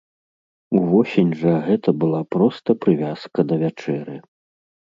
[0.79, 4.15] Увосень жа гэта была проста прывязка да вячэры.